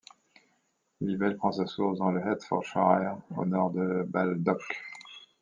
L'Ivel 1.01 1.37
prend 1.37 1.51
sa 1.51 1.67
source 1.67 1.99
dans 1.99 2.09
le 2.09 2.21
Hertfordshire, 2.21 3.17
au 3.37 3.45
nord 3.45 3.69
de 3.69 4.03
Baldock. 4.07 4.81